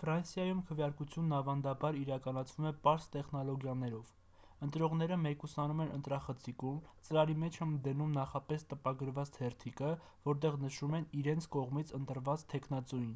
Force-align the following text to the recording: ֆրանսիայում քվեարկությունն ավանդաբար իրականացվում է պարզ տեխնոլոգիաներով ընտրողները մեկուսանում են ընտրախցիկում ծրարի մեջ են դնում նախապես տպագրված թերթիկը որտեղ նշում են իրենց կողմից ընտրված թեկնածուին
ֆրանսիայում 0.00 0.58
քվեարկությունն 0.66 1.32
ավանդաբար 1.38 1.96
իրականացվում 2.00 2.68
է 2.70 2.72
պարզ 2.84 3.08
տեխնոլոգիաներով 3.14 4.12
ընտրողները 4.66 5.18
մեկուսանում 5.24 5.82
են 5.86 5.90
ընտրախցիկում 5.96 6.78
ծրարի 7.08 7.36
մեջ 7.46 7.60
են 7.68 7.74
դնում 7.88 8.14
նախապես 8.20 8.68
տպագրված 8.74 9.34
թերթիկը 9.40 9.90
որտեղ 10.30 10.60
նշում 10.68 10.98
են 11.02 11.12
իրենց 11.24 11.50
կողմից 11.58 11.94
ընտրված 12.02 12.46
թեկնածուին 12.54 13.12